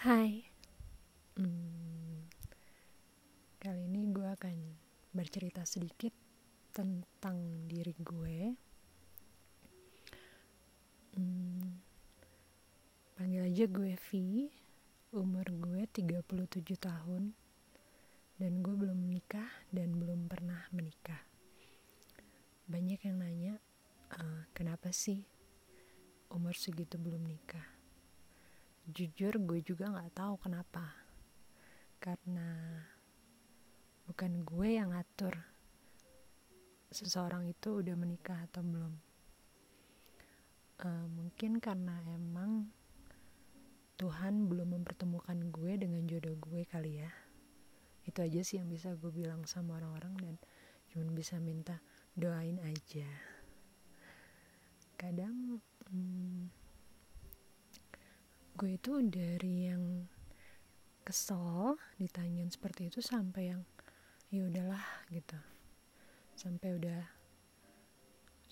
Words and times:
Hai, 0.00 0.40
hmm, 1.36 2.24
kali 3.60 3.84
ini 3.84 4.08
gue 4.08 4.24
akan 4.32 4.56
bercerita 5.12 5.60
sedikit 5.68 6.16
tentang 6.72 7.68
diri 7.68 7.92
gue. 8.00 8.48
Hmm, 11.12 11.84
panggil 13.12 13.44
aja 13.44 13.68
gue 13.68 13.92
V, 13.92 14.08
umur 15.12 15.44
gue 15.68 15.84
37 15.84 16.80
tahun, 16.80 17.36
dan 18.40 18.52
gue 18.64 18.72
belum 18.72 19.04
menikah 19.04 19.52
dan 19.68 20.00
belum 20.00 20.32
pernah 20.32 20.64
menikah. 20.72 21.28
Banyak 22.72 23.04
yang 23.04 23.20
nanya, 23.20 23.54
uh, 24.16 24.48
kenapa 24.56 24.96
sih 24.96 25.28
umur 26.32 26.56
segitu 26.56 26.96
belum 26.96 27.20
nikah? 27.28 27.79
Jujur 28.90 29.38
gue 29.38 29.62
juga 29.62 29.88
nggak 29.90 30.12
tahu 30.14 30.34
kenapa. 30.42 30.84
Karena 32.02 32.78
bukan 34.10 34.42
gue 34.42 34.68
yang 34.74 34.90
ngatur 34.90 35.38
seseorang 36.90 37.46
itu 37.46 37.80
udah 37.80 37.94
menikah 37.94 38.38
atau 38.50 38.66
belum. 38.66 38.94
Uh, 40.80 41.06
mungkin 41.12 41.62
karena 41.62 41.94
emang 42.10 42.66
Tuhan 44.00 44.48
belum 44.48 44.80
mempertemukan 44.80 45.38
gue 45.52 45.72
dengan 45.76 46.02
jodoh 46.08 46.34
gue 46.40 46.64
kali 46.66 47.04
ya. 47.04 47.12
Itu 48.02 48.24
aja 48.24 48.40
sih 48.40 48.58
yang 48.58 48.66
bisa 48.66 48.96
gue 48.96 49.12
bilang 49.12 49.44
sama 49.44 49.76
orang-orang 49.76 50.16
dan 50.18 50.34
cuma 50.90 51.12
bisa 51.12 51.36
minta 51.38 51.78
doain 52.16 52.58
aja. 52.64 53.06
Kadang 54.96 55.60
hmm, 55.92 56.59
gue 58.60 58.76
itu 58.76 59.00
dari 59.08 59.72
yang 59.72 60.04
kesel 61.00 61.80
ditanyain 61.96 62.52
seperti 62.52 62.92
itu 62.92 63.00
sampai 63.00 63.56
yang 63.56 63.64
ya 64.28 64.44
udahlah 64.44 64.84
gitu. 65.08 65.40
Sampai 66.36 66.76
udah 66.76 67.00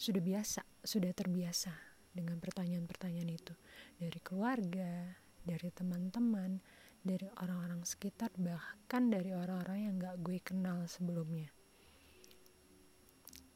sudah 0.00 0.22
biasa 0.24 0.64
sudah 0.80 1.12
terbiasa 1.12 1.76
dengan 2.08 2.40
pertanyaan-pertanyaan 2.40 3.36
itu. 3.36 3.52
Dari 4.00 4.16
keluarga 4.24 5.12
dari 5.44 5.68
teman-teman 5.68 6.56
dari 7.04 7.28
orang-orang 7.44 7.84
sekitar 7.84 8.32
bahkan 8.40 9.12
dari 9.12 9.36
orang-orang 9.36 9.92
yang 9.92 9.94
gak 10.00 10.16
gue 10.24 10.40
kenal 10.40 10.88
sebelumnya. 10.88 11.52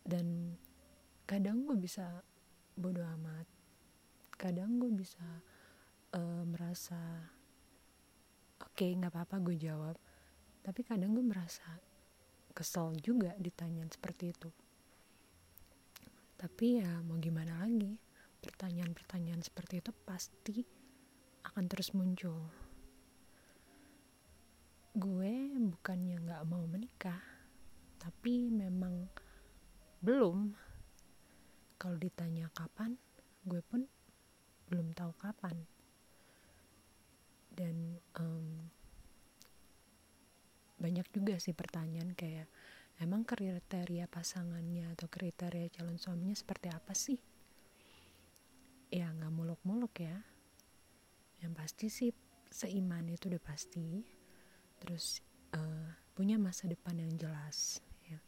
Dan 0.00 0.56
kadang 1.28 1.68
gue 1.68 1.76
bisa 1.76 2.24
bodoh 2.72 3.04
amat 3.20 3.44
kadang 4.38 4.78
gue 4.78 4.88
bisa 4.94 5.42
uh, 6.14 6.44
merasa 6.48 6.96
oke 8.62 8.72
okay, 8.72 8.94
nggak 8.96 9.12
apa-apa 9.12 9.36
gue 9.44 9.56
jawab. 9.58 9.96
Tapi 10.64 10.80
kadang 10.84 11.16
gue 11.16 11.24
merasa 11.24 11.64
kesel 12.52 12.96
juga 13.00 13.32
ditanya 13.38 13.84
seperti 13.88 14.24
itu. 14.32 14.50
Tapi 16.38 16.82
ya 16.82 17.02
mau 17.02 17.18
gimana 17.18 17.66
lagi 17.66 17.98
pertanyaan-pertanyaan 18.38 19.42
seperti 19.42 19.82
itu 19.82 19.90
pasti 20.06 20.56
akan 21.44 21.64
terus 21.66 21.90
muncul. 21.94 22.38
Gue 24.94 25.34
bukannya 25.58 26.18
nggak 26.22 26.46
mau 26.46 26.62
menikah 26.66 27.22
tapi 27.98 28.50
memang 28.50 29.06
belum. 30.02 30.54
Kalau 31.78 31.94
ditanya 31.94 32.50
kapan 32.54 32.98
gue 33.46 33.62
pun 33.62 33.86
belum 34.68 34.92
tahu 34.92 35.14
kapan 35.22 35.77
dan 37.58 37.98
um, 38.22 38.70
banyak 40.78 41.10
juga 41.10 41.42
sih 41.42 41.50
pertanyaan 41.50 42.14
kayak 42.14 42.46
emang 43.02 43.26
kriteria 43.26 44.06
pasangannya 44.06 44.94
atau 44.94 45.10
kriteria 45.10 45.66
calon 45.74 45.98
suaminya 45.98 46.38
seperti 46.38 46.70
apa 46.70 46.94
sih? 46.94 47.18
Ya 48.94 49.10
nggak 49.10 49.34
muluk-muluk 49.34 49.90
ya. 49.98 50.22
Yang 51.42 51.52
pasti 51.58 51.86
sih 51.90 52.10
seiman 52.46 53.10
itu 53.10 53.26
udah 53.26 53.42
pasti. 53.42 54.06
Terus 54.78 55.18
uh, 55.58 55.90
punya 56.14 56.38
masa 56.38 56.70
depan 56.70 56.94
yang 56.94 57.10
jelas 57.18 57.82
ya. 58.06 58.22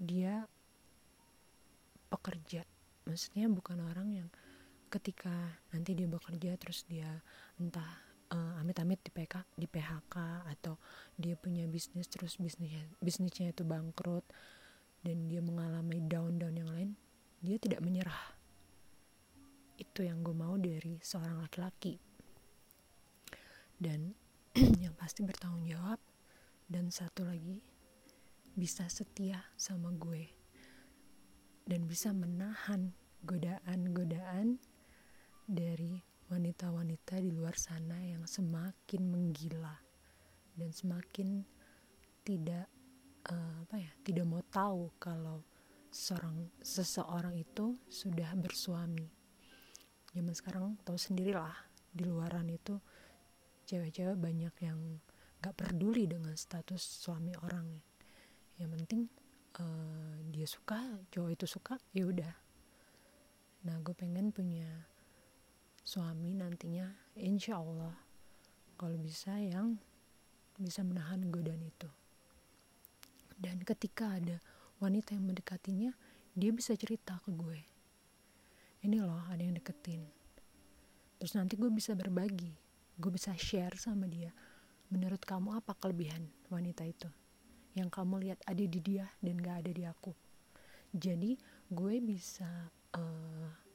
Dia 0.00 0.34
pekerja. 2.08 2.64
Maksudnya 3.04 3.52
bukan 3.52 3.84
orang 3.84 4.08
yang 4.24 4.28
ketika 4.88 5.32
nanti 5.70 5.92
dia 5.92 6.08
bekerja 6.08 6.56
terus 6.56 6.88
dia 6.88 7.08
entah 7.60 7.86
uh, 8.32 8.60
amit-amit 8.60 9.00
di 9.04 9.12
PK 9.12 9.44
di 9.54 9.68
PHK 9.68 10.48
atau 10.48 10.80
dia 11.14 11.36
punya 11.36 11.68
bisnis 11.68 12.08
terus 12.08 12.40
bisnisnya 12.40 12.82
bisnisnya 12.98 13.52
itu 13.52 13.62
bangkrut 13.62 14.24
dan 15.04 15.30
dia 15.30 15.44
mengalami 15.44 16.02
down-down 16.04 16.56
yang 16.56 16.70
lain 16.72 16.90
dia 17.38 17.54
tidak 17.62 17.78
menyerah. 17.82 18.34
Itu 19.78 20.02
yang 20.02 20.26
gue 20.26 20.34
mau 20.34 20.58
dari 20.58 20.98
seorang 20.98 21.38
laki-laki. 21.38 21.94
Dan 23.78 24.10
yang 24.84 24.94
pasti 24.98 25.22
bertanggung 25.22 25.70
jawab 25.70 26.02
dan 26.66 26.90
satu 26.90 27.22
lagi 27.22 27.62
bisa 28.58 28.90
setia 28.90 29.38
sama 29.54 29.94
gue. 29.94 30.26
Dan 31.62 31.86
bisa 31.86 32.10
menahan 32.10 32.90
godaan-godaan 33.22 34.58
dari 35.48 35.96
wanita-wanita 36.28 37.16
di 37.24 37.32
luar 37.32 37.56
sana 37.56 37.96
yang 38.04 38.28
semakin 38.28 39.08
menggila 39.08 39.72
dan 40.52 40.68
semakin 40.68 41.40
tidak 42.20 42.68
uh, 43.32 43.64
apa 43.64 43.80
ya 43.80 43.92
tidak 44.04 44.28
mau 44.28 44.44
tahu 44.52 44.92
kalau 45.00 45.40
seorang 45.88 46.52
seseorang 46.60 47.32
itu 47.40 47.80
sudah 47.88 48.36
bersuami. 48.36 49.08
Zaman 50.12 50.36
sekarang 50.36 50.76
tahu 50.84 51.00
sendirilah 51.00 51.56
di 51.88 52.04
luaran 52.04 52.44
itu 52.52 52.76
cewek-cewek 53.64 54.20
banyak 54.20 54.52
yang 54.60 55.00
gak 55.40 55.56
peduli 55.56 56.04
dengan 56.04 56.36
status 56.36 56.80
suami 56.80 57.32
orang. 57.40 57.80
Yang 58.60 58.70
penting 58.76 59.00
uh, 59.64 60.16
dia 60.28 60.44
suka 60.44 60.76
cowok 61.08 61.30
itu 61.32 61.46
suka 61.48 61.80
ya 61.96 62.04
udah. 62.04 62.34
Nah 63.64 63.80
gue 63.80 63.96
pengen 63.96 64.28
punya 64.28 64.68
suami 65.88 66.36
nantinya 66.36 66.84
insya 67.16 67.56
Allah 67.56 67.96
kalau 68.76 69.00
bisa 69.00 69.32
yang 69.40 69.80
bisa 70.60 70.84
menahan 70.84 71.32
godaan 71.32 71.64
itu. 71.64 71.88
Dan 73.32 73.64
ketika 73.64 74.20
ada 74.20 74.36
wanita 74.84 75.16
yang 75.16 75.32
mendekatinya 75.32 75.96
dia 76.36 76.52
bisa 76.52 76.76
cerita 76.76 77.16
ke 77.24 77.32
gue. 77.32 77.64
Ini 78.84 79.00
loh 79.00 79.24
ada 79.32 79.40
yang 79.40 79.56
deketin. 79.56 80.04
Terus 81.16 81.32
nanti 81.32 81.56
gue 81.56 81.72
bisa 81.72 81.96
berbagi. 81.96 82.52
Gue 83.00 83.08
bisa 83.16 83.32
share 83.32 83.80
sama 83.80 84.04
dia. 84.04 84.28
Menurut 84.92 85.24
kamu 85.24 85.56
apa 85.56 85.72
kelebihan 85.72 86.28
wanita 86.52 86.84
itu? 86.84 87.08
Yang 87.72 87.88
kamu 87.96 88.28
lihat 88.28 88.44
ada 88.44 88.60
di 88.60 88.80
dia 88.84 89.08
dan 89.24 89.40
gak 89.40 89.64
ada 89.64 89.72
di 89.72 89.88
aku. 89.88 90.12
Jadi 90.92 91.40
gue 91.72 91.94
bisa 92.04 92.68
uh, 92.92 93.67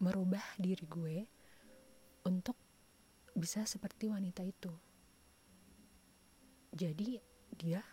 merubah 0.00 0.42
diri 0.56 0.84
gue 0.88 1.16
untuk 2.24 2.56
bisa 3.36 3.64
seperti 3.68 4.08
wanita 4.08 4.42
itu. 4.42 4.72
Jadi 6.72 7.20
dia 7.54 7.84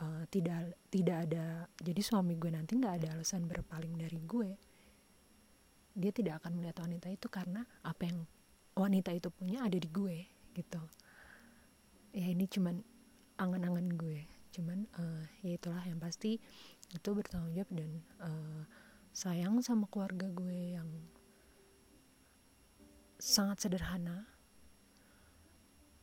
uh, 0.00 0.24
tidak 0.30 0.78
tidak 0.92 1.26
ada 1.28 1.66
jadi 1.80 2.00
suami 2.00 2.38
gue 2.38 2.52
nanti 2.52 2.78
nggak 2.78 2.94
ada 3.02 3.08
alasan 3.18 3.44
berpaling 3.50 3.98
dari 3.98 4.20
gue. 4.22 4.50
Dia 5.96 6.12
tidak 6.12 6.44
akan 6.44 6.60
melihat 6.60 6.84
wanita 6.84 7.08
itu 7.08 7.26
karena 7.32 7.64
apa 7.82 8.02
yang 8.04 8.22
wanita 8.76 9.10
itu 9.16 9.32
punya 9.32 9.64
ada 9.64 9.76
di 9.76 9.88
gue 9.88 10.16
gitu. 10.52 10.82
Ya 12.12 12.26
ini 12.28 12.44
cuman 12.46 12.80
angan-angan 13.40 13.96
gue. 13.96 14.28
Cuman 14.52 14.88
uh, 14.96 15.24
ya 15.44 15.56
itulah 15.56 15.84
yang 15.84 16.00
pasti 16.00 16.40
itu 16.92 17.08
bertanggung 17.10 17.52
jawab 17.56 17.70
dan 17.72 17.90
uh, 18.22 18.62
sayang 19.16 19.64
sama 19.64 19.88
keluarga 19.88 20.28
gue 20.28 20.76
yang 20.76 20.88
sangat 23.26 23.66
sederhana. 23.66 24.22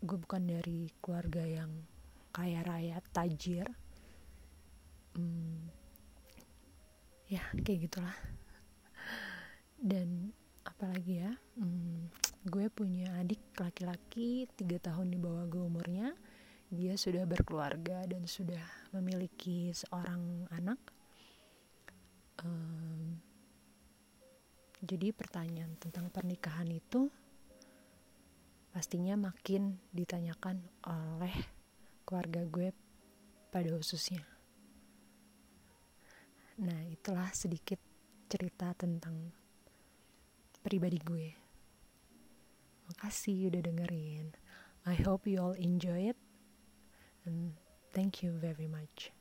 Gue 0.04 0.20
bukan 0.20 0.44
dari 0.44 0.92
keluarga 1.00 1.40
yang 1.48 1.72
kaya 2.36 2.60
raya 2.68 3.00
tajir. 3.16 3.64
Hmm, 5.16 5.72
ya 7.32 7.40
kayak 7.64 7.88
gitulah. 7.88 8.18
Dan 9.80 10.36
apalagi 10.68 11.24
ya 11.24 11.32
hmm, 11.56 12.12
gue 12.44 12.68
punya 12.68 13.16
adik 13.16 13.40
laki-laki 13.56 14.44
tiga 14.60 14.84
tahun 14.84 15.16
di 15.16 15.20
bawah 15.24 15.48
gue 15.48 15.64
umurnya. 15.64 16.12
Dia 16.68 17.00
sudah 17.00 17.24
berkeluarga 17.24 18.04
dan 18.04 18.28
sudah 18.28 18.92
memiliki 18.92 19.72
seorang 19.72 20.52
anak. 20.52 20.80
Um, 22.44 23.13
jadi 24.84 25.16
pertanyaan 25.16 25.80
tentang 25.80 26.12
pernikahan 26.12 26.68
itu 26.68 27.08
pastinya 28.76 29.16
makin 29.16 29.80
ditanyakan 29.96 30.60
oleh 30.84 31.32
keluarga 32.04 32.44
gue 32.44 32.76
pada 33.48 33.72
khususnya. 33.80 34.20
Nah, 36.60 36.84
itulah 36.84 37.32
sedikit 37.32 37.80
cerita 38.28 38.76
tentang 38.76 39.32
pribadi 40.60 41.00
gue. 41.00 41.28
Makasih 42.92 43.56
udah 43.56 43.64
dengerin. 43.64 44.36
I 44.84 45.00
hope 45.00 45.32
you 45.32 45.40
all 45.40 45.56
enjoy 45.56 46.12
it 46.12 46.20
and 47.24 47.56
thank 47.96 48.20
you 48.20 48.36
very 48.36 48.68
much. 48.68 49.16